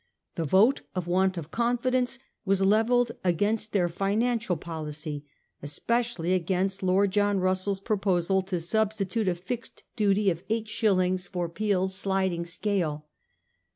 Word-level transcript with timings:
The 0.33 0.45
vote 0.45 0.81
of 0.95 1.05
want 1.05 1.37
of 1.37 1.51
confidence 1.51 2.17
was 2.43 2.63
levelled 2.63 3.11
against 3.23 3.71
their 3.71 3.87
financial 3.87 4.57
policy, 4.57 5.27
especially 5.61 6.33
against 6.33 6.81
Lord 6.81 7.11
J 7.11 7.21
ohn 7.21 7.39
Russell's 7.39 7.79
proposal 7.79 8.41
to 8.41 8.59
substitute 8.59 9.27
a 9.27 9.35
fixed 9.35 9.83
duty 9.95 10.31
of 10.31 10.39
1841 10.49 10.55
6. 10.57 10.57
THE 10.57 10.57
CORN 10.57 10.57
LAWS. 10.57 10.57
825 10.57 10.57
eight 10.57 10.67
shillings 10.69 11.27
for 11.27 11.49
Peel's 11.49 11.95
sliding 11.95 12.45
scale. 12.47 13.05